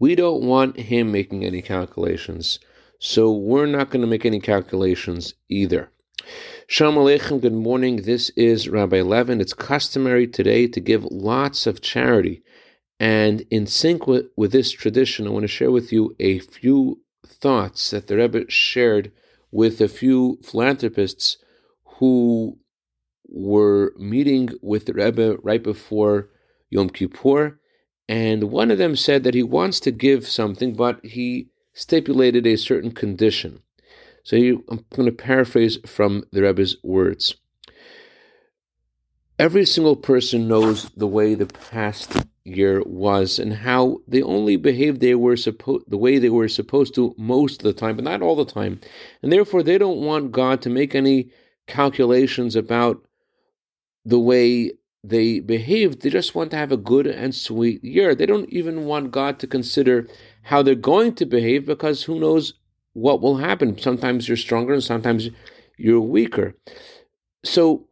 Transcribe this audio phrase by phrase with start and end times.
[0.00, 2.58] We don't want him making any calculations,
[2.98, 5.92] so we're not going to make any calculations either.
[6.66, 8.02] Shalom Aleichem, good morning.
[8.02, 9.40] This is Rabbi Levin.
[9.40, 12.42] It's customary today to give lots of charity.
[12.98, 17.00] And in sync with, with this tradition, I want to share with you a few
[17.24, 19.12] thoughts that the Rebbe shared
[19.52, 21.38] with a few philanthropists
[21.98, 22.58] who
[23.28, 26.30] were meeting with the Rebbe right before
[26.68, 27.60] Yom Kippur.
[28.08, 32.56] And one of them said that he wants to give something, but he stipulated a
[32.56, 33.60] certain condition.
[34.22, 37.34] So I'm going to paraphrase from the Rebbe's words.
[39.38, 45.00] Every single person knows the way the past year was and how they only behaved
[45.00, 48.36] they were the way they were supposed to most of the time, but not all
[48.36, 48.80] the time.
[49.22, 51.30] And therefore they don't want God to make any
[51.66, 53.04] calculations about
[54.04, 54.72] the way
[55.04, 58.14] they behave, They just want to have a good and sweet year.
[58.14, 60.08] They don't even want God to consider
[60.44, 62.54] how they're going to behave because who knows
[62.94, 63.78] what will happen.
[63.78, 65.28] Sometimes you're stronger and sometimes
[65.76, 66.54] you're weaker.
[67.44, 67.86] So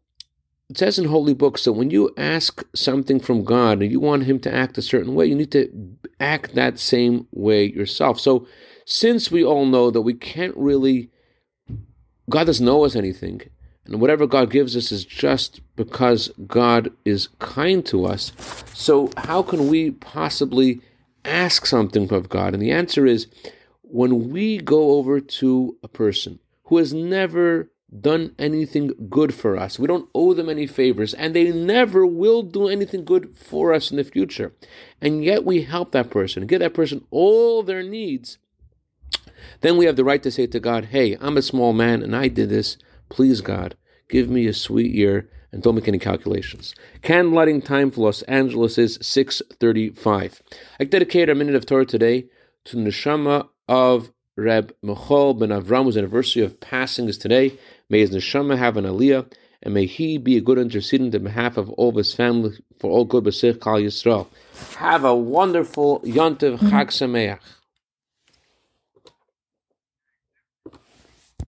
[0.70, 4.24] it says in holy books that when you ask something from God and you want
[4.24, 5.68] Him to act a certain way, you need to
[6.18, 8.20] act that same way yourself.
[8.20, 8.46] So
[8.86, 11.10] since we all know that we can't really,
[12.30, 13.42] God doesn't know us anything,
[13.84, 18.32] and whatever God gives us is just because God is kind to us.
[18.74, 20.80] So how can we possibly
[21.24, 22.54] ask something of God?
[22.54, 23.26] And the answer is
[23.82, 29.78] when we go over to a person who has never done anything good for us,
[29.78, 33.90] we don't owe them any favors, and they never will do anything good for us
[33.90, 34.52] in the future,
[35.02, 38.38] and yet we help that person, give that person all their needs,
[39.60, 42.14] then we have the right to say to God, Hey, I'm a small man and
[42.14, 42.76] I did this.
[43.12, 43.76] Please, God,
[44.08, 46.74] give me a sweet year and don't make any calculations.
[47.02, 50.40] Candlelighting time for Los Angeles is 6.35.
[50.80, 52.24] I dedicate a minute of Torah today
[52.64, 57.52] to the neshama of Reb Michal ben Avram, whose anniversary of passing is today.
[57.90, 59.30] May his neshama have an aliyah,
[59.62, 62.90] and may he be a good intercedent in behalf of all of his family for
[62.90, 64.26] all good Basich Kal Yisrael.
[64.76, 67.40] Have a wonderful Yontiv Chag Sameach.